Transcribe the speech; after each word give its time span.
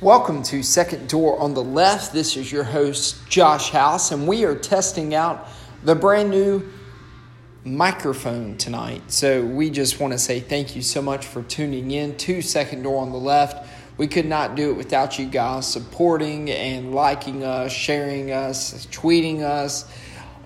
Welcome 0.00 0.44
to 0.44 0.62
Second 0.62 1.08
Door 1.08 1.40
on 1.40 1.54
the 1.54 1.64
Left. 1.64 2.12
This 2.12 2.36
is 2.36 2.52
your 2.52 2.62
host, 2.62 3.28
Josh 3.28 3.70
House, 3.70 4.12
and 4.12 4.28
we 4.28 4.44
are 4.44 4.54
testing 4.54 5.12
out 5.12 5.48
the 5.82 5.96
brand 5.96 6.30
new 6.30 6.62
microphone 7.64 8.56
tonight. 8.58 9.10
So 9.10 9.44
we 9.44 9.70
just 9.70 9.98
want 9.98 10.12
to 10.12 10.18
say 10.20 10.38
thank 10.38 10.76
you 10.76 10.82
so 10.82 11.02
much 11.02 11.26
for 11.26 11.42
tuning 11.42 11.90
in 11.90 12.16
to 12.18 12.42
Second 12.42 12.82
Door 12.82 13.02
on 13.02 13.10
the 13.10 13.18
Left. 13.18 13.68
We 13.96 14.06
could 14.06 14.26
not 14.26 14.54
do 14.54 14.70
it 14.70 14.74
without 14.74 15.18
you 15.18 15.26
guys 15.26 15.66
supporting 15.66 16.48
and 16.48 16.94
liking 16.94 17.42
us, 17.42 17.72
sharing 17.72 18.30
us, 18.30 18.86
tweeting 18.92 19.40
us. 19.40 19.84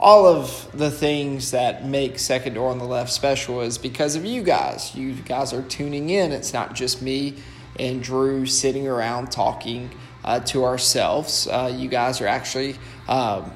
All 0.01 0.25
of 0.25 0.67
the 0.73 0.91
things 0.91 1.51
that 1.51 1.85
make 1.85 2.19
Second 2.19 2.55
Door 2.55 2.71
on 2.71 2.79
the 2.79 2.87
Left 2.87 3.13
special 3.13 3.61
is 3.61 3.77
because 3.77 4.17
of 4.17 4.25
you 4.25 4.43
guys. 4.43 4.95
You 4.95 5.13
guys 5.13 5.53
are 5.53 5.63
tuning 5.65 6.09
in. 6.09 6.33
It's 6.33 6.55
not 6.55 6.75
just 6.75 7.03
me 7.03 7.35
and 7.79 8.03
Drew 8.03 8.47
sitting 8.47 8.87
around 8.87 9.33
talking 9.33 9.91
uh, 10.25 10.41
to 10.41 10.65
ourselves. 10.65 11.47
Uh, 11.47 11.73
you 11.75 11.89
guys 11.89 12.21
are 12.21 12.27
actually, 12.27 12.77
um, 13.09 13.53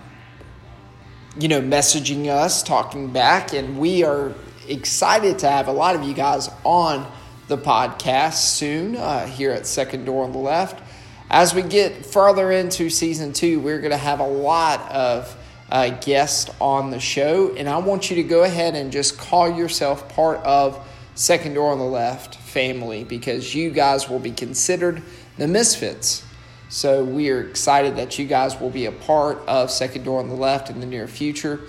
you 1.38 1.48
know, 1.48 1.60
messaging 1.60 2.26
us, 2.26 2.62
talking 2.62 3.12
back, 3.12 3.52
and 3.52 3.78
we 3.78 4.04
are 4.04 4.34
excited 4.68 5.38
to 5.40 5.48
have 5.48 5.68
a 5.68 5.72
lot 5.72 5.94
of 5.94 6.02
you 6.02 6.14
guys 6.14 6.50
on 6.64 7.10
the 7.48 7.56
podcast 7.56 8.34
soon 8.34 8.96
uh, 8.96 9.26
here 9.26 9.52
at 9.52 9.66
Second 9.66 10.04
Door 10.04 10.24
on 10.24 10.32
the 10.32 10.38
Left. 10.38 10.82
As 11.30 11.54
we 11.54 11.62
get 11.62 12.06
further 12.06 12.50
into 12.50 12.88
season 12.90 13.32
two, 13.32 13.60
we're 13.60 13.80
going 13.80 13.90
to 13.92 13.96
have 13.96 14.20
a 14.20 14.26
lot 14.26 14.90
of 14.90 15.36
uh, 15.70 15.90
guests 15.90 16.50
on 16.60 16.90
the 16.90 17.00
show, 17.00 17.54
and 17.56 17.68
I 17.68 17.78
want 17.78 18.10
you 18.10 18.16
to 18.16 18.22
go 18.22 18.44
ahead 18.44 18.74
and 18.74 18.92
just 18.92 19.18
call 19.18 19.48
yourself 19.48 20.08
part 20.08 20.38
of 20.40 20.86
Second 21.16 21.54
Door 21.54 21.72
on 21.72 21.78
the 21.78 21.84
Left 21.84 22.34
family 22.34 23.02
because 23.02 23.54
you 23.54 23.70
guys 23.70 24.08
will 24.08 24.18
be 24.18 24.30
considered 24.30 25.02
the 25.38 25.48
misfits. 25.48 26.22
So 26.68 27.04
we 27.04 27.30
are 27.30 27.40
excited 27.40 27.96
that 27.96 28.18
you 28.18 28.26
guys 28.26 28.60
will 28.60 28.68
be 28.68 28.84
a 28.84 28.92
part 28.92 29.38
of 29.46 29.70
Second 29.70 30.04
Door 30.04 30.20
on 30.20 30.28
the 30.28 30.34
Left 30.34 30.68
in 30.68 30.78
the 30.78 30.86
near 30.86 31.08
future. 31.08 31.60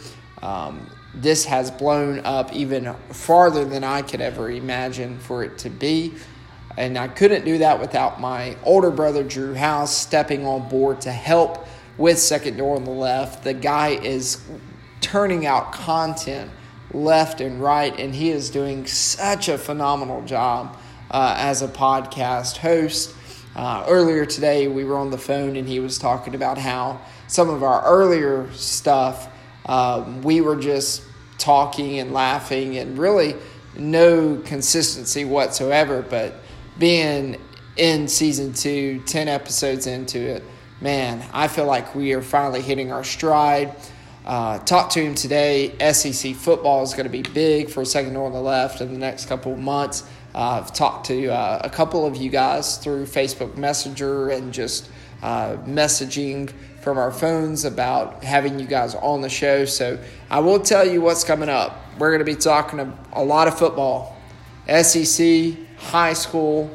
Um, 0.42 0.90
this 1.14 1.46
has 1.46 1.72
blown 1.72 2.20
up 2.26 2.52
even 2.52 2.94
farther 3.12 3.64
than 3.64 3.86
I 3.86 4.02
could 4.02 4.20
ever 4.20 4.52
imagine 4.52 5.18
for 5.18 5.46
it 5.46 5.58
to 5.60 5.70
be. 5.70 6.14
And 6.76 6.98
I 6.98 7.08
couldn't 7.08 7.46
do 7.46 7.60
that 7.60 7.80
without 7.80 8.20
my 8.20 8.58
older 8.64 8.92
brother, 8.92 9.24
Drew 9.24 9.54
House, 9.54 9.96
stepping 9.96 10.46
on 10.46 10.68
board 10.68 11.00
to 11.02 11.12
help 11.12 11.66
with 11.98 12.20
Second 12.20 12.58
Door 12.58 12.76
on 12.76 12.84
the 12.84 12.92
Left. 12.92 13.46
The 13.46 13.54
guy 13.54 13.92
is 13.92 14.42
turning 15.00 15.46
out 15.46 15.72
content 15.72 16.52
left 16.94 17.42
and 17.42 17.62
right, 17.62 17.98
and 18.00 18.16
he 18.16 18.30
is 18.30 18.50
doing 18.50 18.86
such 18.88 19.50
a 19.50 19.58
phenomenal 19.58 20.24
job 20.24 20.78
uh, 21.12 21.36
as 21.38 21.62
a 21.62 21.68
podcast 21.68 22.58
host. 22.58 23.14
Uh, 23.56 23.84
earlier 23.88 24.26
today, 24.26 24.68
we 24.68 24.84
were 24.84 24.98
on 24.98 25.10
the 25.10 25.18
phone, 25.18 25.56
and 25.56 25.68
he 25.68 25.80
was 25.80 25.98
talking 25.98 26.36
about 26.36 26.58
how 26.58 27.02
some 27.28 27.50
of 27.50 27.64
our 27.64 27.84
earlier 27.84 28.52
stuff, 28.54 29.30
um, 29.66 30.22
we 30.22 30.42
were 30.42 30.56
just 30.56 31.04
talking 31.38 32.00
and 32.00 32.14
laughing, 32.14 32.78
and 32.78 32.98
really 32.98 33.36
no 33.78 34.38
consistency 34.46 35.26
whatsoever. 35.26 36.02
But 36.02 36.36
being 36.78 37.38
in 37.76 38.08
season 38.08 38.54
two, 38.54 39.02
10 39.06 39.28
episodes 39.28 39.88
into 39.88 40.20
it, 40.20 40.44
man, 40.82 41.24
I 41.34 41.48
feel 41.48 41.66
like 41.66 41.96
we 41.96 42.14
are 42.14 42.22
finally 42.22 42.62
hitting 42.62 42.92
our 42.92 43.04
stride. 43.04 43.76
Uh, 44.28 44.60
talked 44.60 44.92
to 44.92 45.02
him 45.02 45.16
today. 45.16 45.74
SEC 45.94 46.36
football 46.36 46.84
is 46.84 46.92
going 46.92 47.06
to 47.06 47.10
be 47.10 47.22
big 47.22 47.70
for 47.70 47.86
second 47.86 48.14
door 48.14 48.26
on 48.26 48.34
the 48.34 48.42
left 48.42 48.82
in 48.82 48.92
the 48.92 49.00
next 49.00 49.28
couple 49.28 49.54
of 49.54 49.58
months. 49.58 50.04
Uh, 50.36 50.60
I've 50.62 50.74
talked 50.74 51.06
to 51.06 51.30
uh, 51.30 51.62
a 51.64 51.70
couple 51.70 52.06
of 52.06 52.18
you 52.18 52.30
guys 52.30 52.76
through 52.78 53.06
Facebook 53.06 53.56
Messenger 53.56 54.32
and 54.32 54.54
just 54.54 54.90
uh, 55.24 55.56
messaging 55.66 56.52
from 56.82 56.98
our 56.98 57.10
phones 57.10 57.64
about 57.64 58.22
having 58.22 58.60
you 58.60 58.68
guys 58.68 58.96
on 58.96 59.22
the 59.22 59.30
show. 59.30 59.64
So 59.64 59.98
I 60.30 60.40
will 60.40 60.60
tell 60.60 60.86
you 60.86 61.00
what's 61.00 61.24
coming 61.24 61.48
up. 61.48 61.80
We're 61.98 62.12
going 62.12 62.20
to 62.20 62.26
be 62.26 62.36
talking 62.36 62.82
a, 62.82 63.00
a 63.14 63.24
lot 63.24 63.48
of 63.48 63.58
football, 63.58 64.18
SEC, 64.68 65.56
high 65.78 66.14
school, 66.14 66.70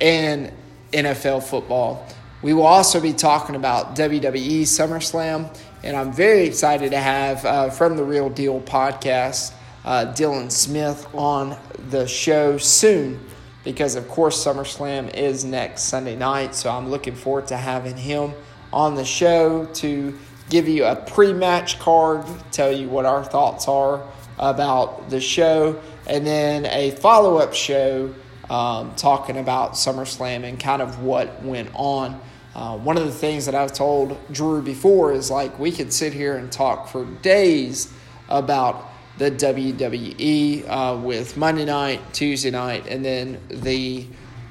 and 0.00 0.52
NFL 0.92 1.42
football. 1.42 2.06
We 2.44 2.52
will 2.52 2.66
also 2.66 3.00
be 3.00 3.14
talking 3.14 3.56
about 3.56 3.96
WWE 3.96 4.64
SummerSlam 4.64 5.56
and 5.82 5.96
I'm 5.96 6.12
very 6.12 6.42
excited 6.44 6.90
to 6.90 6.98
have 6.98 7.42
uh, 7.46 7.70
from 7.70 7.96
the 7.96 8.04
Real 8.04 8.28
Deal 8.28 8.60
podcast 8.60 9.54
uh, 9.82 10.12
Dylan 10.14 10.52
Smith 10.52 11.08
on 11.14 11.56
the 11.88 12.06
show 12.06 12.58
soon 12.58 13.18
because, 13.64 13.94
of 13.94 14.06
course, 14.08 14.44
SummerSlam 14.44 15.14
is 15.14 15.46
next 15.46 15.84
Sunday 15.84 16.16
night. 16.16 16.54
So 16.54 16.68
I'm 16.68 16.90
looking 16.90 17.14
forward 17.14 17.46
to 17.46 17.56
having 17.56 17.96
him 17.96 18.34
on 18.74 18.94
the 18.94 19.06
show 19.06 19.64
to 19.76 20.18
give 20.50 20.68
you 20.68 20.84
a 20.84 20.96
pre 20.96 21.32
match 21.32 21.78
card, 21.78 22.26
tell 22.52 22.70
you 22.70 22.90
what 22.90 23.06
our 23.06 23.24
thoughts 23.24 23.68
are 23.68 24.06
about 24.38 25.08
the 25.08 25.18
show, 25.18 25.80
and 26.06 26.26
then 26.26 26.66
a 26.66 26.90
follow 26.90 27.38
up 27.38 27.54
show 27.54 28.14
um, 28.50 28.94
talking 28.96 29.38
about 29.38 29.72
SummerSlam 29.72 30.44
and 30.44 30.60
kind 30.60 30.82
of 30.82 31.02
what 31.02 31.42
went 31.42 31.70
on. 31.72 32.20
Uh, 32.54 32.78
one 32.78 32.96
of 32.96 33.04
the 33.04 33.12
things 33.12 33.46
that 33.46 33.54
I've 33.54 33.72
told 33.72 34.16
Drew 34.30 34.62
before 34.62 35.12
is 35.12 35.30
like 35.30 35.58
we 35.58 35.72
could 35.72 35.92
sit 35.92 36.12
here 36.12 36.36
and 36.36 36.50
talk 36.52 36.88
for 36.88 37.04
days 37.04 37.92
about 38.28 38.90
the 39.18 39.30
WWE 39.30 40.68
uh, 40.68 40.96
with 40.96 41.36
Monday 41.36 41.64
night, 41.64 42.00
Tuesday 42.12 42.50
night, 42.50 42.86
and 42.88 43.04
then 43.04 43.40
the 43.48 44.06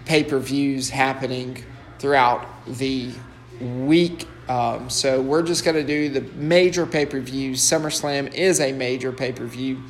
pay 0.06 0.24
per 0.24 0.40
views 0.40 0.90
happening 0.90 1.64
throughout 2.00 2.46
the 2.68 3.12
week. 3.62 4.28
Um, 4.50 4.90
so 4.90 5.22
we're 5.22 5.44
just 5.44 5.64
going 5.64 5.76
to 5.76 5.84
do 5.84 6.10
the 6.10 6.22
major 6.36 6.86
pay 6.86 7.06
per 7.06 7.20
views. 7.20 7.62
SummerSlam 7.62 8.34
is 8.34 8.60
a 8.60 8.74
major 8.74 9.12
pay 9.12 9.32
per 9.32 9.46
view. 9.46 9.82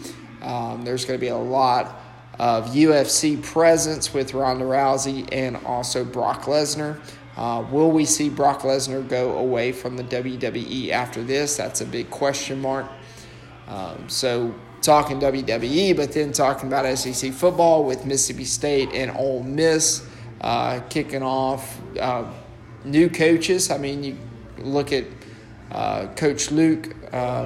Um, 0.41 0.83
there's 0.83 1.05
going 1.05 1.19
to 1.19 1.21
be 1.21 1.29
a 1.29 1.37
lot 1.37 1.99
of 2.39 2.73
UFC 2.73 3.41
presence 3.41 4.13
with 4.13 4.33
Ronda 4.33 4.65
Rousey 4.65 5.27
and 5.31 5.57
also 5.65 6.03
Brock 6.03 6.43
Lesnar. 6.43 6.99
Uh, 7.35 7.65
will 7.71 7.91
we 7.91 8.05
see 8.05 8.29
Brock 8.29 8.61
Lesnar 8.61 9.07
go 9.07 9.37
away 9.37 9.71
from 9.71 9.97
the 9.97 10.03
WWE 10.03 10.89
after 10.89 11.23
this? 11.23 11.57
That's 11.57 11.81
a 11.81 11.85
big 11.85 12.09
question 12.09 12.61
mark. 12.61 12.85
Um, 13.67 14.07
so, 14.07 14.53
talking 14.81 15.19
WWE, 15.19 15.95
but 15.95 16.11
then 16.11 16.31
talking 16.31 16.67
about 16.67 16.97
SEC 16.97 17.31
football 17.31 17.85
with 17.85 18.05
Mississippi 18.05 18.43
State 18.43 18.89
and 18.93 19.09
Ole 19.17 19.41
Miss 19.41 20.07
uh, 20.41 20.81
kicking 20.89 21.23
off. 21.23 21.79
Uh, 21.99 22.25
new 22.83 23.09
coaches. 23.09 23.71
I 23.71 23.77
mean, 23.77 24.03
you 24.03 24.17
look 24.59 24.91
at 24.91 25.05
uh, 25.71 26.07
Coach 26.15 26.51
Luke, 26.51 26.95
uh, 27.11 27.45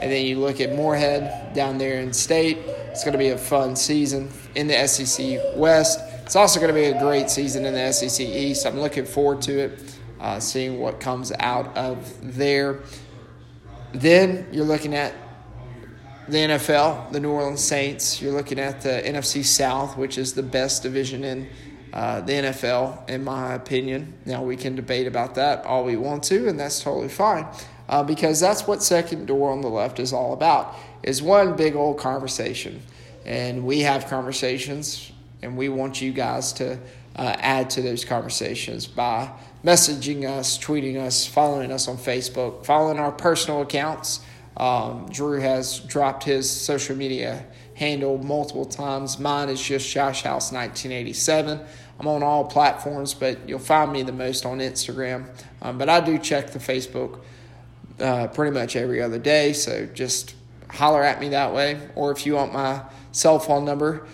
and 0.00 0.12
then 0.12 0.26
you 0.26 0.38
look 0.38 0.60
at 0.60 0.74
Moorhead 0.74 1.54
down 1.54 1.78
there 1.78 2.00
in 2.00 2.12
state. 2.12 2.58
It's 2.90 3.02
going 3.02 3.12
to 3.12 3.18
be 3.18 3.30
a 3.30 3.38
fun 3.38 3.74
season 3.74 4.30
in 4.54 4.66
the 4.66 4.86
SEC 4.86 5.40
West. 5.56 5.98
It's 6.24 6.36
also 6.36 6.58
going 6.58 6.74
to 6.74 6.80
be 6.80 6.86
a 6.86 6.98
great 6.98 7.28
season 7.28 7.66
in 7.66 7.74
the 7.74 7.92
SEC 7.92 8.26
East. 8.26 8.66
I'm 8.66 8.80
looking 8.80 9.04
forward 9.04 9.42
to 9.42 9.58
it, 9.58 9.98
uh, 10.18 10.40
seeing 10.40 10.80
what 10.80 10.98
comes 10.98 11.32
out 11.38 11.76
of 11.76 12.36
there. 12.36 12.80
Then 13.92 14.46
you're 14.50 14.64
looking 14.64 14.94
at 14.94 15.12
the 16.26 16.38
NFL, 16.38 17.12
the 17.12 17.20
New 17.20 17.30
Orleans 17.30 17.62
Saints. 17.62 18.22
You're 18.22 18.32
looking 18.32 18.58
at 18.58 18.80
the 18.80 19.02
NFC 19.04 19.44
South, 19.44 19.98
which 19.98 20.16
is 20.16 20.32
the 20.32 20.42
best 20.42 20.82
division 20.82 21.24
in 21.24 21.48
uh, 21.92 22.22
the 22.22 22.32
NFL, 22.32 23.06
in 23.10 23.22
my 23.22 23.52
opinion. 23.52 24.14
Now, 24.24 24.42
we 24.42 24.56
can 24.56 24.74
debate 24.74 25.06
about 25.06 25.34
that 25.34 25.66
all 25.66 25.84
we 25.84 25.98
want 25.98 26.24
to, 26.24 26.48
and 26.48 26.58
that's 26.58 26.82
totally 26.82 27.10
fine. 27.10 27.46
Uh, 27.86 28.02
because 28.02 28.40
that's 28.40 28.66
what 28.66 28.82
second 28.82 29.26
door 29.26 29.52
on 29.52 29.60
the 29.60 29.68
left 29.68 30.00
is 30.00 30.14
all 30.14 30.32
about 30.32 30.74
is 31.02 31.20
one 31.20 31.54
big 31.54 31.76
old 31.76 31.98
conversation 31.98 32.80
and 33.26 33.64
we 33.64 33.80
have 33.80 34.06
conversations 34.06 35.12
and 35.44 35.56
we 35.56 35.68
want 35.68 36.00
you 36.00 36.12
guys 36.12 36.52
to 36.54 36.78
uh, 37.16 37.36
add 37.38 37.70
to 37.70 37.82
those 37.82 38.04
conversations 38.04 38.86
by 38.86 39.30
messaging 39.64 40.28
us, 40.28 40.58
tweeting 40.58 40.98
us, 41.00 41.26
following 41.26 41.70
us 41.70 41.86
on 41.86 41.96
Facebook, 41.96 42.64
following 42.66 42.98
our 42.98 43.12
personal 43.12 43.62
accounts. 43.62 44.20
Um, 44.56 45.08
Drew 45.10 45.40
has 45.40 45.80
dropped 45.80 46.24
his 46.24 46.50
social 46.50 46.96
media 46.96 47.44
handle 47.74 48.18
multiple 48.18 48.64
times. 48.64 49.18
Mine 49.18 49.48
is 49.48 49.60
just 49.60 49.90
Josh 49.90 50.22
House 50.22 50.52
1987. 50.52 51.60
I'm 51.98 52.08
on 52.08 52.22
all 52.22 52.44
platforms, 52.44 53.14
but 53.14 53.48
you'll 53.48 53.58
find 53.58 53.92
me 53.92 54.02
the 54.02 54.12
most 54.12 54.44
on 54.44 54.58
Instagram. 54.58 55.26
Um, 55.62 55.78
but 55.78 55.88
I 55.88 56.00
do 56.00 56.18
check 56.18 56.50
the 56.50 56.58
Facebook 56.58 57.20
uh, 58.00 58.28
pretty 58.28 58.52
much 58.52 58.76
every 58.76 59.00
other 59.00 59.18
day, 59.18 59.52
so 59.52 59.86
just 59.86 60.34
holler 60.70 61.02
at 61.02 61.20
me 61.20 61.28
that 61.30 61.54
way. 61.54 61.80
Or 61.94 62.10
if 62.10 62.26
you 62.26 62.34
want 62.34 62.52
my 62.52 62.82
cell 63.12 63.38
phone 63.38 63.64
number, 63.64 64.06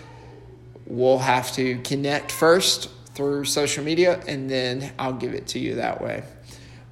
we'll 0.85 1.19
have 1.19 1.51
to 1.53 1.79
connect 1.81 2.31
first 2.31 2.89
through 3.13 3.45
social 3.45 3.83
media 3.83 4.21
and 4.27 4.49
then 4.49 4.93
I'll 4.97 5.13
give 5.13 5.33
it 5.33 5.47
to 5.47 5.59
you 5.59 5.75
that 5.75 6.01
way. 6.01 6.23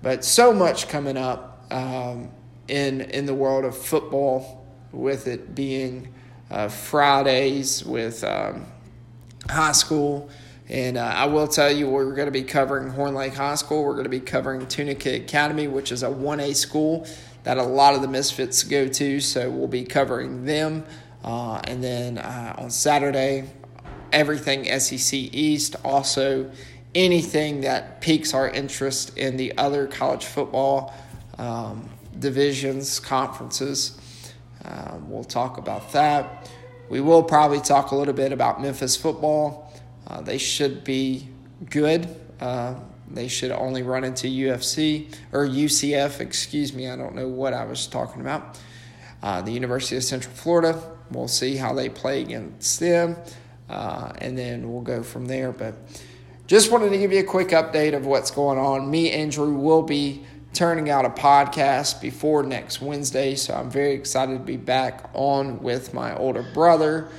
But 0.01 0.23
so 0.23 0.53
much 0.53 0.87
coming 0.87 1.17
up 1.17 1.65
um, 1.71 2.29
in 2.67 3.01
in 3.01 3.25
the 3.25 3.33
world 3.33 3.65
of 3.65 3.77
football, 3.77 4.59
with 4.91 5.27
it 5.27 5.53
being 5.55 6.13
uh, 6.49 6.67
Fridays 6.67 7.83
with 7.85 8.23
um, 8.23 8.65
high 9.49 9.71
school 9.71 10.29
And 10.67 10.97
uh, 10.97 11.01
I 11.01 11.25
will 11.25 11.47
tell 11.47 11.71
you, 11.71 11.89
we're 11.89 12.13
going 12.13 12.27
to 12.27 12.31
be 12.31 12.43
covering 12.43 12.89
Horn 12.89 13.15
Lake 13.15 13.33
High 13.33 13.55
School. 13.55 13.83
We're 13.83 13.93
going 13.93 14.03
to 14.03 14.09
be 14.09 14.19
covering 14.19 14.67
Tunica 14.67 15.15
Academy, 15.15 15.67
which 15.67 15.91
is 15.91 16.03
a 16.03 16.09
1A 16.09 16.55
school 16.55 17.07
that 17.43 17.57
a 17.57 17.63
lot 17.63 17.95
of 17.95 18.03
the 18.03 18.07
Misfits 18.07 18.63
go 18.63 18.87
to. 18.87 19.19
So 19.19 19.49
we'll 19.49 19.67
be 19.67 19.83
covering 19.83 20.45
them. 20.45 20.85
Uh, 21.23 21.59
and 21.63 21.83
then 21.83 22.19
uh, 22.19 22.53
on 22.59 22.69
Saturday, 22.69 23.49
everything 24.13 24.65
SEC 24.79 25.13
East. 25.13 25.75
Also, 25.83 26.51
anything 26.95 27.61
that 27.61 28.01
piques 28.01 28.33
our 28.33 28.49
interest 28.49 29.17
in 29.17 29.37
the 29.37 29.57
other 29.57 29.87
college 29.87 30.25
football 30.25 30.93
um, 31.37 31.89
divisions, 32.17 32.99
conferences. 32.99 33.99
Uh, 34.65 34.97
we'll 35.07 35.23
talk 35.23 35.57
about 35.57 35.91
that. 35.93 36.49
We 36.89 37.01
will 37.01 37.23
probably 37.23 37.59
talk 37.59 37.91
a 37.91 37.95
little 37.95 38.13
bit 38.13 38.31
about 38.31 38.61
Memphis 38.61 38.95
football. 38.97 39.71
Uh, 40.07 40.21
they 40.21 40.37
should 40.37 40.83
be 40.83 41.27
good. 41.69 42.07
Uh, 42.39 42.75
they 43.11 43.27
should 43.27 43.51
only 43.51 43.83
run 43.83 44.03
into 44.03 44.27
UFC 44.27 45.13
or 45.31 45.45
UCF, 45.47 46.19
excuse 46.19 46.73
me. 46.73 46.89
I 46.89 46.95
don't 46.95 47.15
know 47.15 47.27
what 47.27 47.53
I 47.53 47.65
was 47.65 47.87
talking 47.87 48.21
about. 48.21 48.59
Uh, 49.21 49.41
the 49.41 49.51
University 49.51 49.97
of 49.97 50.03
Central 50.03 50.33
Florida. 50.33 50.81
We'll 51.11 51.27
see 51.27 51.55
how 51.55 51.73
they 51.73 51.89
play 51.89 52.21
against 52.21 52.79
them, 52.79 53.17
uh, 53.69 54.11
and 54.17 54.37
then 54.37 54.71
we'll 54.71 54.81
go 54.81 55.03
from 55.03 55.25
there. 55.25 55.51
But 55.51 55.75
just 56.47 56.71
wanted 56.71 56.89
to 56.89 56.97
give 56.97 57.11
you 57.11 57.19
a 57.19 57.23
quick 57.23 57.49
update 57.49 57.95
of 57.95 58.05
what's 58.05 58.31
going 58.31 58.57
on. 58.57 58.89
Me, 58.89 59.11
Andrew, 59.11 59.53
will 59.53 59.83
be 59.83 60.25
turning 60.53 60.89
out 60.89 61.05
a 61.05 61.09
podcast 61.09 62.01
before 62.01 62.43
next 62.43 62.81
Wednesday, 62.81 63.35
so 63.35 63.53
I'm 63.53 63.69
very 63.69 63.93
excited 63.93 64.33
to 64.33 64.43
be 64.43 64.57
back 64.57 65.09
on 65.13 65.61
with 65.61 65.93
my 65.93 66.15
older 66.17 66.43
brother, 66.53 67.09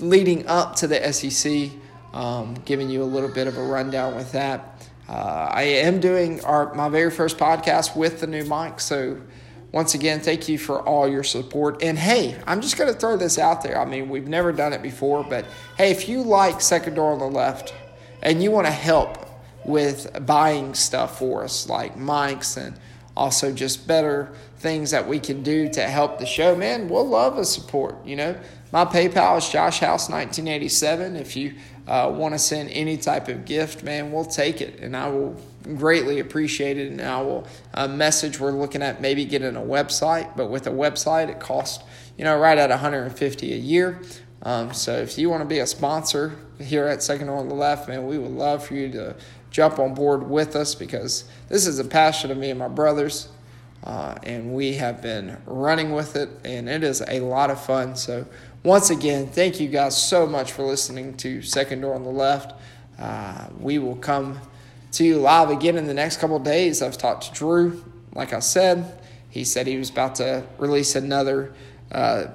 leading 0.00 0.46
up 0.46 0.76
to 0.76 0.86
the 0.86 1.12
SEC, 1.12 1.70
um, 2.14 2.54
giving 2.64 2.88
you 2.88 3.02
a 3.02 3.04
little 3.04 3.28
bit 3.28 3.46
of 3.46 3.58
a 3.58 3.62
rundown 3.62 4.16
with 4.16 4.32
that. 4.32 4.88
Uh, 5.08 5.48
I 5.50 5.62
am 5.62 6.00
doing 6.00 6.42
our 6.44 6.74
my 6.74 6.88
very 6.88 7.10
first 7.10 7.38
podcast 7.38 7.96
with 7.96 8.20
the 8.20 8.26
new 8.26 8.44
mic, 8.44 8.80
so 8.80 9.20
once 9.72 9.94
again, 9.94 10.20
thank 10.20 10.48
you 10.48 10.56
for 10.58 10.80
all 10.80 11.06
your 11.06 11.22
support. 11.22 11.82
And 11.82 11.98
hey, 11.98 12.40
I'm 12.46 12.60
just 12.60 12.78
going 12.78 12.92
to 12.92 12.98
throw 12.98 13.16
this 13.16 13.38
out 13.38 13.62
there. 13.62 13.78
I 13.78 13.84
mean, 13.84 14.08
we've 14.08 14.28
never 14.28 14.52
done 14.52 14.72
it 14.72 14.82
before, 14.82 15.24
but 15.24 15.44
hey, 15.76 15.90
if 15.90 16.08
you 16.08 16.22
like 16.22 16.60
Second 16.60 16.94
Door 16.94 17.12
on 17.12 17.18
the 17.18 17.26
Left 17.26 17.74
and 18.22 18.42
you 18.42 18.50
want 18.50 18.66
to 18.66 18.72
help 18.72 19.28
with 19.64 20.24
buying 20.24 20.74
stuff 20.74 21.18
for 21.18 21.44
us, 21.44 21.68
like 21.68 21.96
mics 21.96 22.56
and 22.56 22.78
also 23.14 23.52
just 23.52 23.86
better 23.86 24.32
things 24.56 24.90
that 24.90 25.06
we 25.06 25.20
can 25.20 25.42
do 25.42 25.68
to 25.68 25.82
help 25.82 26.18
the 26.18 26.26
show, 26.26 26.56
man, 26.56 26.88
we'll 26.88 27.06
love 27.06 27.36
a 27.36 27.44
support. 27.44 28.02
You 28.06 28.16
know, 28.16 28.40
my 28.72 28.86
PayPal 28.86 29.36
is 29.36 29.48
Josh 29.50 29.80
House 29.80 30.08
1987. 30.08 31.16
If 31.16 31.36
you 31.36 31.54
uh, 31.88 32.10
want 32.10 32.34
to 32.34 32.38
send 32.38 32.70
any 32.70 32.96
type 32.98 33.28
of 33.28 33.46
gift, 33.46 33.82
man, 33.82 34.12
we'll 34.12 34.24
take 34.24 34.60
it, 34.60 34.78
and 34.80 34.94
I 34.94 35.08
will 35.08 35.40
greatly 35.76 36.20
appreciate 36.20 36.76
it. 36.76 36.92
And 36.92 37.00
I 37.00 37.20
will 37.22 37.46
uh, 37.72 37.88
message. 37.88 38.38
We're 38.38 38.52
looking 38.52 38.82
at 38.82 39.00
maybe 39.00 39.24
getting 39.24 39.56
a 39.56 39.60
website, 39.60 40.36
but 40.36 40.50
with 40.50 40.66
a 40.66 40.70
website, 40.70 41.28
it 41.28 41.40
costs 41.40 41.82
you 42.18 42.24
know 42.24 42.38
right 42.38 42.58
at 42.58 42.70
150 42.70 43.52
a 43.52 43.56
year. 43.56 44.02
Um, 44.42 44.72
so 44.72 44.92
if 44.92 45.18
you 45.18 45.30
want 45.30 45.42
to 45.42 45.48
be 45.48 45.58
a 45.58 45.66
sponsor 45.66 46.36
here 46.60 46.86
at 46.86 47.02
Second 47.02 47.28
on 47.28 47.48
the 47.48 47.54
Left, 47.54 47.88
man, 47.88 48.06
we 48.06 48.18
would 48.18 48.30
love 48.30 48.64
for 48.64 48.74
you 48.74 48.90
to 48.92 49.16
jump 49.50 49.78
on 49.78 49.94
board 49.94 50.28
with 50.28 50.54
us 50.54 50.74
because 50.74 51.24
this 51.48 51.66
is 51.66 51.78
a 51.78 51.84
passion 51.84 52.30
of 52.30 52.36
me 52.36 52.50
and 52.50 52.58
my 52.58 52.68
brothers. 52.68 53.28
Uh, 53.82 54.16
and 54.24 54.52
we 54.52 54.74
have 54.74 55.00
been 55.00 55.38
running 55.46 55.92
with 55.92 56.16
it, 56.16 56.28
and 56.44 56.68
it 56.68 56.82
is 56.82 57.02
a 57.08 57.20
lot 57.20 57.48
of 57.50 57.64
fun. 57.64 57.96
So, 57.96 58.26
once 58.68 58.90
again, 58.90 59.26
thank 59.26 59.58
you 59.58 59.66
guys 59.66 60.00
so 60.00 60.26
much 60.26 60.52
for 60.52 60.62
listening 60.62 61.16
to 61.16 61.40
Second 61.40 61.80
Door 61.80 61.94
on 61.94 62.02
the 62.02 62.10
Left. 62.10 62.52
Uh, 62.98 63.46
we 63.58 63.78
will 63.78 63.96
come 63.96 64.38
to 64.92 65.04
you 65.04 65.16
live 65.16 65.48
again 65.48 65.78
in 65.78 65.86
the 65.86 65.94
next 65.94 66.18
couple 66.18 66.38
days. 66.38 66.82
I've 66.82 66.98
talked 66.98 67.24
to 67.24 67.32
Drew, 67.32 67.82
like 68.12 68.34
I 68.34 68.40
said. 68.40 69.00
He 69.30 69.44
said 69.44 69.66
he 69.66 69.78
was 69.78 69.88
about 69.88 70.16
to 70.16 70.44
release 70.58 70.96
another 70.96 71.54
uh, 71.90 72.26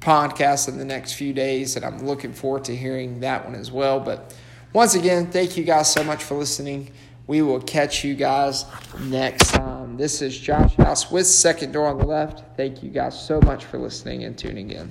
podcast 0.00 0.68
in 0.68 0.76
the 0.76 0.84
next 0.84 1.12
few 1.12 1.32
days, 1.32 1.76
and 1.76 1.84
I'm 1.84 2.04
looking 2.04 2.32
forward 2.32 2.64
to 2.64 2.74
hearing 2.74 3.20
that 3.20 3.44
one 3.44 3.54
as 3.54 3.70
well. 3.70 4.00
But 4.00 4.34
once 4.72 4.96
again, 4.96 5.30
thank 5.30 5.56
you 5.56 5.62
guys 5.62 5.92
so 5.92 6.02
much 6.02 6.24
for 6.24 6.34
listening. 6.34 6.90
We 7.28 7.42
will 7.42 7.60
catch 7.60 8.02
you 8.02 8.16
guys 8.16 8.64
next 8.98 9.52
time. 9.52 9.96
This 9.96 10.20
is 10.20 10.36
Josh 10.36 10.74
House 10.74 11.12
with 11.12 11.28
Second 11.28 11.70
Door 11.70 11.86
on 11.86 11.98
the 11.98 12.06
Left. 12.06 12.42
Thank 12.56 12.82
you 12.82 12.90
guys 12.90 13.24
so 13.24 13.40
much 13.42 13.66
for 13.66 13.78
listening 13.78 14.24
and 14.24 14.36
tuning 14.36 14.70
in. 14.72 14.90